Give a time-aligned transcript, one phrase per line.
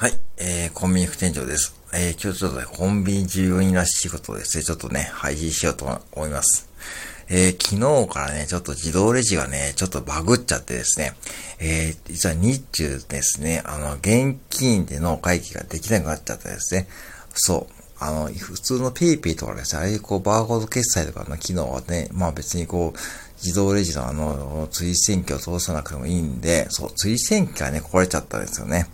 [0.00, 1.78] はい、えー、コンビニ副店長です。
[1.92, 6.70] えー、今日ちょっとね、コンビニ従業員らしいことをですね、ちょっとね、配信しようと思います。
[7.28, 11.12] えー、昨日からね、ちょっと自動レジがね、ちょっとバグっちゃってですね、
[11.58, 16.88] えー、実は日中ですね、あの、現金での会計ができなくなっちゃったですね。
[17.34, 17.72] そう。
[18.02, 22.98] あの、普通の PayPay とかですね、ああいうこう、バーコード決済とかの機能はね、まあ別にこう、
[23.42, 28.86] 自動レジのあの、追跡機を通さなくてもいいんで、そう、追跡機がね、壊れちゃったんですよね。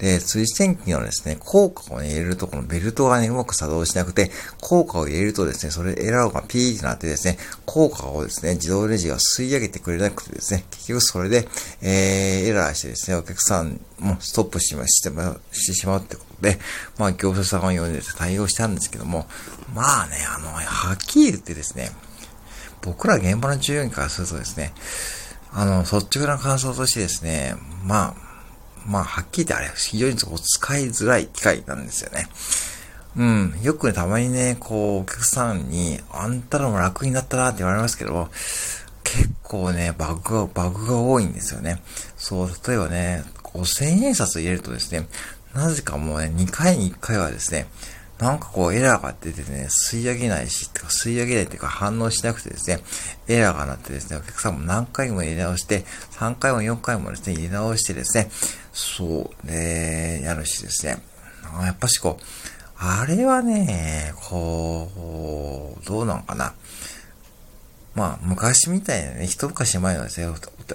[0.00, 4.30] で、追跡機のですね、効果を、ね、入れるとこのベルトがね、うまく作動しなくて、
[4.62, 7.36] 効果を入れるとですね、それエラーがピーってなってですね、
[7.66, 11.46] 効果をですね、自動レジが吸い上げてくれなくてですね、結局それで、
[11.82, 15.10] えー、エラーしてですね、お客さんもストップしまして
[15.52, 16.58] してしまうってことで、
[16.96, 19.26] まあ、業者さんが呼んで対応したんですけども、
[19.74, 21.90] まあね、あの、はっきり言ってですね、
[22.82, 24.72] 僕ら現場の従業員からするとですね、
[25.52, 28.30] あの、率直な感想としてですね、まあ、
[28.86, 32.28] まあ、はっきり言ってあれ、非常に使いづらい機械なんですよね。
[33.16, 33.60] うん。
[33.62, 38.28] よくね、たまにね、こう、お客さんに、あんたらも楽になったなって言われますけど、
[39.02, 41.82] 結構ね、バグが、バグが多いんですよね。
[42.16, 45.08] そう、例えばね、5000円札入れるとですね、
[45.54, 47.66] なぜかもうね、2回に1回はですね、
[48.20, 52.80] なんかこうエラーが出てね、吸い上げないし、とか吸い上げないっていうか反応しなくてですね、
[53.28, 58.30] エラーがなってですね、お客さんも何回も入れ直して、3回も4回もですね、入れ直してですね、
[58.72, 61.02] そう、ね、やるしですね、
[61.62, 62.24] やっぱしこう、
[62.76, 66.54] あれはね、こう、どうなんかな。
[67.94, 70.32] まあ、昔みたいなね、一昔前のですね、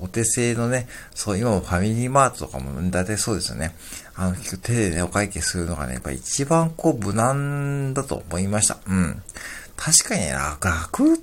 [0.00, 3.76] お手製のね、そう、今もファミリーマートとかも、だいたいそうですよね。
[4.16, 8.78] あの、手でね、お会計するのがね、やっぱ一番こう、無難だと思いました。
[8.88, 9.22] うん。
[9.76, 11.18] 確かにね、楽、楽っ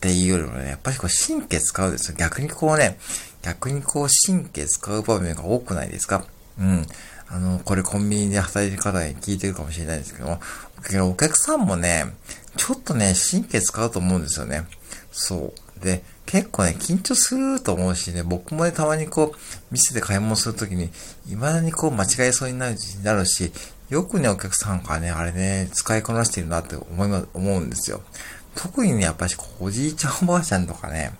[0.00, 2.16] ていうよりもね、やっぱりこう、神経使うですよ。
[2.18, 2.98] 逆にこうね、
[3.42, 6.24] 逆にこう、神経使う場面が多くないですか？
[6.58, 6.86] うん。
[7.28, 10.40] あの、これコンビニで働いてる方に聞いてるかもしれないですけども、
[11.10, 12.06] お客さんもね、
[12.56, 14.64] ちょっとね、神経使うと思うんですよね。
[15.10, 15.84] そう。
[15.84, 19.38] で、結構ね、緊張すると思うしね、僕もね、たまにこう、
[19.70, 20.90] 店で買い物するときに、
[21.24, 23.52] 未だにこう、間違えそうになるなるし、
[23.88, 28.02] よくね、お客さんがね、あれね、使いこなしてるなって思いま、思うんですよ。
[28.54, 31.12] 特にね、やっぱしおじいちゃんおばあちゃんとかね、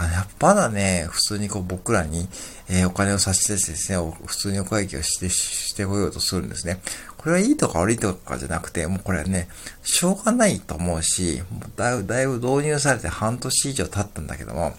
[0.00, 2.28] あの、やっぱだね、普通にこう僕らに、
[2.68, 6.80] えー、お金を差し出してですね、普通にお会計をして、してこようとするんですね。
[7.16, 9.48] これはいいとか悪いとかじゃなくて、もうこれはね、
[9.82, 11.42] しょうがないと思うし、
[11.74, 14.72] だいぶ、だいぶ導入されて半年以上経ったんだけども、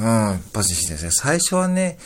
[0.00, 1.10] うん、ポジティブですね。
[1.10, 1.98] 最初はね、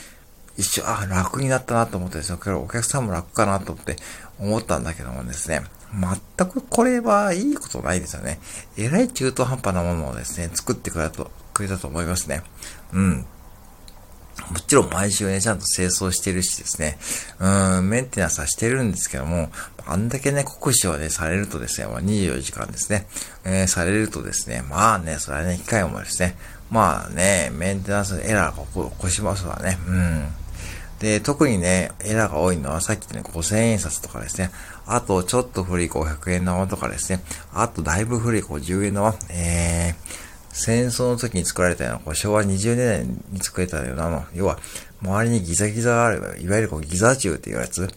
[0.57, 3.95] 一瞬、あ、楽になったなと思ってですね、お客さんも楽かなと思って
[4.37, 8.39] 思ったんだけどもですね、全くこれはいいことないですよね。
[8.77, 12.41] えらい中途半端なものをですね、作ってくれたと、くれたと思いますね。
[12.93, 13.25] うん。
[14.51, 16.97] もちろん毎週ね、ちゃんと清掃してるしですね、
[17.39, 19.49] うん、メンテナンスはしてるんですけども、
[19.85, 23.07] あんだけね、国試をね、されるとですね、まあ、24時間ですね、
[23.45, 26.35] えー、されるとですね、まあね、それはね、機械もですね、
[26.71, 30.27] まあね、メンテナンスエラーが起こしますわね、うん。
[31.03, 34.51] で、特にね、エラーが多いのはさっきのね、5000円札とかですね。
[34.85, 37.21] あと、ちょっと古い500円玉とかですね。
[37.53, 39.13] あと、だいぶ古い50円玉。
[39.29, 40.22] えー、
[40.53, 44.59] 戦争の時に作られたような、こう昭和20年代に作れたような、の、要は、
[45.01, 47.89] 周りにギザギザがある、いわゆるこうギザ銃っていうやつ。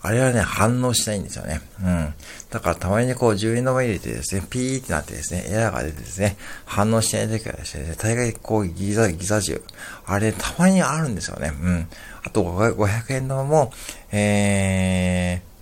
[0.00, 1.60] あれはね、反応しないんですよね。
[1.82, 2.14] うん。
[2.50, 9.62] だからたまにこう10円玉入れてですね、ピーってなってですね、エラーが出てですね、反応しない時はですね、大概こうギザ、ギザ銃。
[10.06, 11.52] あれ、たまにあるんですよね。
[11.62, 11.88] うん。
[12.22, 13.72] あと500円玉も、
[14.10, 15.54] えー、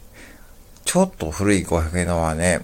[0.84, 2.60] ちょっと古い500円玉はね、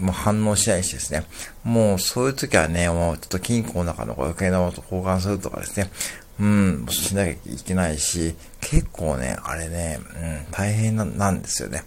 [0.00, 1.24] もう反応しないしですね。
[1.64, 5.90] もうそういう時はね、もうちょっと金庫の中の500円玉と交換するとかですね。
[6.40, 10.00] うん、しなきゃいけないし、結構ね、あれね、
[10.46, 11.82] うん、大変なんですよね。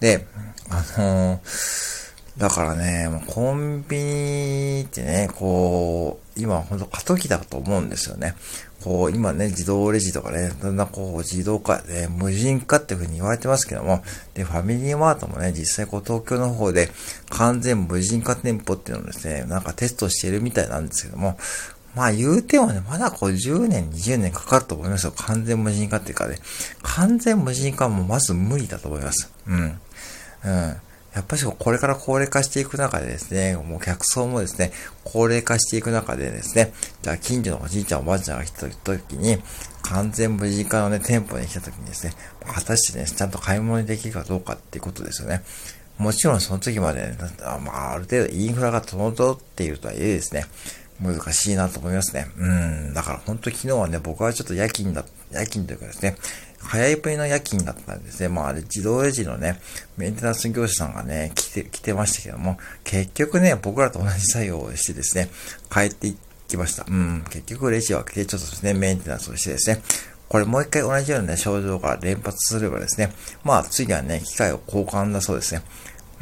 [0.00, 0.26] で、
[0.70, 8.34] あのー、だからね、もうコンビニってね、こう、今ほんと過渡期だと思うんですよね。
[8.82, 14.02] こう、今ね、自動レジとかね、だんだんこう、自動化、ね、無人化っていうふうに言われてますけども、
[14.34, 16.88] で、ファミリーマートもね、実際こう、東京の方で
[17.28, 21.38] 完全無人化店舗っていうのをですね、なんかテストしてるみたいなんですけども、
[21.94, 25.12] まあ言うてもね、まだこう10年、20年かかると思いますよ。
[25.16, 26.36] 完全無人化っていうかね。
[26.82, 29.32] 完全無人化もまず無理だと思います。
[29.46, 29.80] うん。
[30.44, 30.76] うん。
[31.14, 34.72] やっぱしこれから高齢化していく中でですね、もう客層もですね、
[35.04, 36.72] 高齢化していく中でですね、
[37.02, 39.38] じゃあ近所のおじいちゃんおばあちゃんが来た時に、
[39.82, 42.12] 完全無人化のね、店舗に来た時にですね、
[42.46, 45.42] 果たしてね、ちゃんと買い物にできるかどうかっていうことですよね。
[45.98, 47.18] もちろんその時まで、ね、
[47.62, 50.46] まあ、ある程度インフラが整っているとはいえですね、
[51.00, 52.30] 難しいなと思いますね。
[52.38, 52.94] うん。
[52.94, 56.16] だから本当昨日はね、僕はちょっと夜勤だった、夜勤というかですね、
[56.62, 58.28] 早いプリの夜勤だったんですね。
[58.28, 59.60] まあ、あれ、自動レジのね、
[59.96, 65.30] メンテナンス業者さんがね、来て、来てましたけども、結局ね、僕らと同じ作業をしてですね、
[65.72, 66.16] 帰ってい
[66.48, 66.84] きました。
[66.88, 69.82] うん、結局レジを開けて、ちょっとですね、メンテナンスをしてですね、
[70.28, 73.12] これもう一回同じようなね、症状が連発すればですね、
[73.42, 75.62] まあ次はね、機械を交換だそうですね。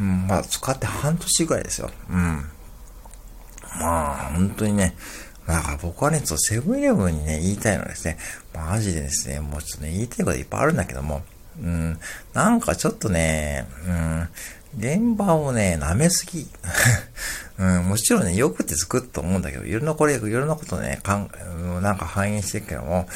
[0.00, 1.90] うん、まあ使って半年ぐらいですよ。
[2.08, 2.50] うん。
[3.78, 4.94] まあ、本当にね、
[5.48, 8.18] だから僕はね、ちょっとセブンイレブンにね、言いたいのはですね、
[8.54, 11.22] マジでですね、もうちょっとね、言いたいこといっぱいあるんだけども、
[11.58, 11.98] うん、
[12.34, 14.28] なんかちょっとね、うん、
[14.76, 16.46] 現場をね、舐めすぎ。
[17.58, 21.30] うん、もちろんね、よくって作ると思うんだけど、いろんなこれ、いろんなことね、かん、
[21.82, 23.08] なんか反映してるけども、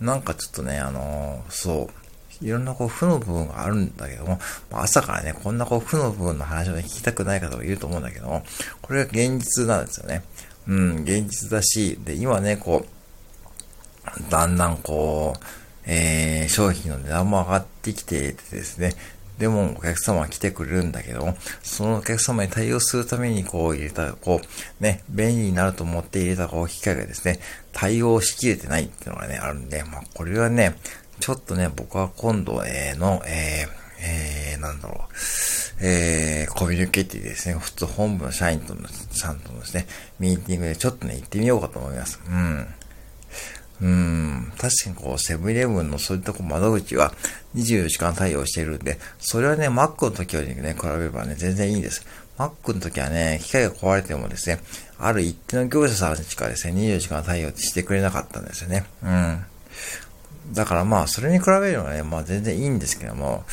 [0.00, 4.38] なんかちょっとね、あのー、そう、いろんなこう負の部分があるんだけども、
[4.72, 8.44] 朝からね、こんなこう負の部分の話を、ね、聞きたくない方もいると思うんだけども、
[8.80, 10.22] これが現実なんですよね。
[10.68, 15.44] うん、現実だし、で、今ね、こう、だんだんこう、
[15.86, 18.92] えー、商品の値段も上がってきててですね、
[19.38, 27.38] でもお客様は来てくれるんだけど、そのお客様に対応するためにこう入れた、こう、ね、便利になると思って入れたこう機械がですね、
[27.72, 30.76] 対応しきれてないっていうのがね、あるんで、まあこれはね、
[31.20, 35.14] ちょっとね、僕は今度、えー、の、えー、えー、なんだろう、
[35.80, 39.86] えー、コミュニケティですね、普通本部の社員との、さんとのですね、
[40.18, 42.20] ミーティングでちょっとね、行ってみようかと思います。
[42.28, 42.66] うん。
[43.80, 47.12] うん、確かにこう、セブンイレブンのそういったこ窓口は
[47.54, 52.04] 24時間対応しているんで、それはね、Mac の時よりね、比べればね、全然いいんです。
[52.38, 54.60] Mac の時はね、機械が壊れてもですね、
[54.98, 58.84] ある一定の業者さんしかですね、24時間対応してくれなかったんですよね。
[59.02, 59.44] うん。
[60.52, 63.44] だからまあ、それに比べればね、まあ全然いいんですけども、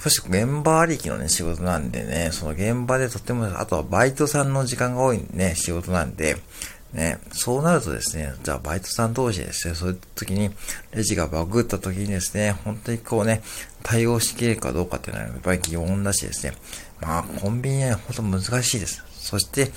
[0.00, 6.36] そして現場ありきのね、仕事なんでね、その現場でとっても、あとはバイトさんの時間が多いね、仕事なんで、
[6.94, 10.50] ね、そうなるとですね、じゃあバイトさん同士ですね、そういう時に、
[10.92, 13.42] レジがバグった時にですね、本当にこうね、
[13.82, 16.54] 対応しきれるかどうかっていうのはやっぱり疑問だしですね、
[17.00, 19.04] まあコンビニは本当難しいです。
[19.12, 19.70] そして、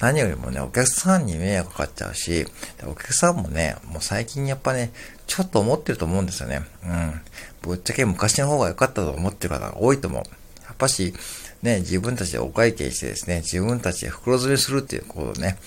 [0.00, 2.46] 何よりもね、お客さんに迷惑かかっちゃうし、
[2.84, 4.92] お客さんもね、もう最近やっぱね、
[5.26, 6.62] ちょっと思ってると思うんですよね。
[6.84, 7.20] うん。
[7.62, 10.22] ぶっちゃけ昔の方が良かったと思ってる方が多いと思う。
[10.64, 11.14] やっぱし、
[11.62, 15.58] ね、自分たちでお会計してですね、自分たちで袋詰めするっていうことね、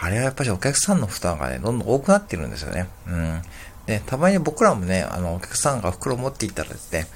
[0.00, 2.88] あれはやっぱりお客さんの負担がね、どんどん多くなってるんですよね。
[3.08, 3.42] うん。
[3.86, 7.06] で、たまに僕らもね、あの、お客さんが袋持っていったらですね、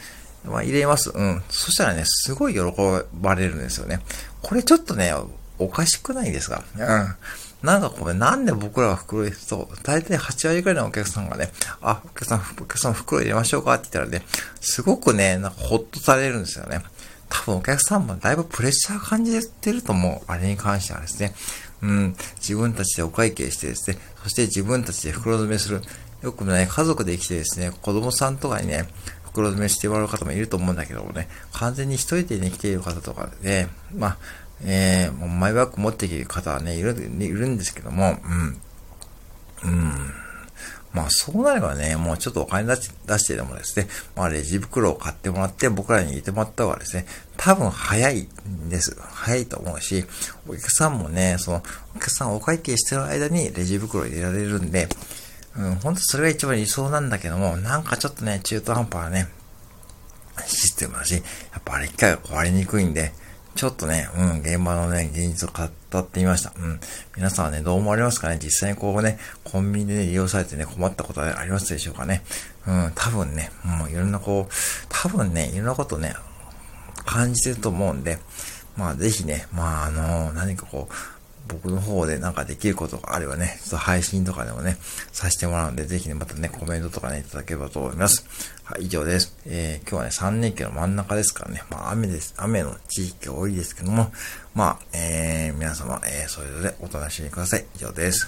[0.44, 1.10] まあ、入れます。
[1.10, 1.42] うん。
[1.48, 2.60] そしたらね、すごい喜
[3.14, 4.00] ばれるんですよね。
[4.42, 5.12] これちょっとね、
[5.58, 6.62] おかしくないですか？
[6.76, 7.66] うん。
[7.66, 11.50] なんかこれ、なんで僕らが袋入れると、大体8割くらいのお客さんがね、
[11.80, 13.74] あ、お客さん、お客さん袋入れましょうか？
[13.74, 14.26] って言ったらね、
[14.60, 16.82] すごくね、なんかほっとされるんですよね。
[17.28, 20.30] 多分お客さんもだいぶプレッシャー感じてると思う。
[20.30, 21.34] あれに関してはですね。
[21.82, 25.80] うん、自分たちでお会計してですね、そして自分たちで袋詰めする。
[26.22, 28.88] よくね、家族で来てですね、子供さんとかにね、
[29.24, 34.16] 袋詰めしてもらう方もいると思うんだけどもね、完全に一人でね、来ている方とかでね、まあ、
[34.64, 38.16] えー、もうマイバッグ持ってきる方はね、いる、いるんですけども、
[39.64, 39.70] うん。
[39.70, 40.12] うん。
[40.96, 43.86] まあそうなればね、もうちょっとお金出し出してでもですね、
[44.16, 47.04] まあレジ袋を買ってもらって僕らに入れてもらった方がですね、
[47.36, 48.96] 多分早いんです。
[48.98, 50.06] 早いと思うし、
[50.48, 51.62] お客さんもね、その、
[51.94, 54.88] お客さんお会計してる間にレジ袋入れられるんで、
[55.54, 59.28] うん、本当それが一番理想なんだけども、なんかちょっとね、中途半端なね、
[60.46, 61.20] システムだし、や
[61.58, 63.12] っぱあれ一回壊れにくいんで、
[63.56, 65.64] ちょっとね、うん、現場のね、現実を語
[65.98, 66.52] ってみました。
[66.56, 66.78] うん。
[67.16, 68.38] 皆さんはね、どう思われますかね？
[68.40, 72.22] 実際にこうね、コンビニで、利用されてね、困ったことはありますでしょうかね？
[72.66, 74.52] うん、多分ね、もういろんなこう、
[74.90, 76.14] 多分ね、いろんなことね、
[77.06, 78.18] 感じてると思うんで、
[78.76, 80.94] まあぜひね、まああの、何かこう、
[81.48, 84.76] 僕の方でなんかできることがあればね、ちょっと配信とかでもね、
[85.12, 88.26] させてもらうので、ぜひね、またね、コメントとかね、いただければと思います。
[88.64, 89.36] はい、以上です。
[89.46, 92.34] えー、今日はね、3連休の真ん中ですからね、まあ雨です。
[92.36, 94.12] 雨の地域が多いですけども、
[94.54, 97.64] まあ、えー、皆様、えー、それぞれお楽しみください。
[97.76, 98.26] 以上です。